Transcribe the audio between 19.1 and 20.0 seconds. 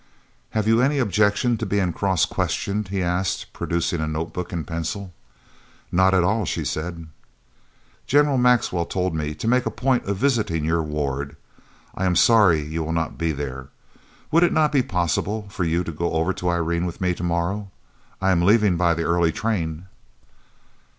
train."